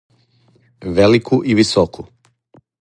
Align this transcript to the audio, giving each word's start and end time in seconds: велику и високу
велику 0.81 1.41
и 1.45 1.53
високу 1.55 2.07